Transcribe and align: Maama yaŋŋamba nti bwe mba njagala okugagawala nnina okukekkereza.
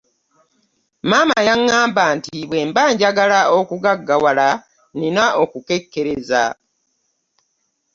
Maama 1.09 1.37
yaŋŋamba 1.47 2.03
nti 2.15 2.35
bwe 2.49 2.59
mba 2.69 2.83
njagala 2.93 3.39
okugagawala 3.57 4.47
nnina 4.59 5.25
okukekkereza. 5.43 6.43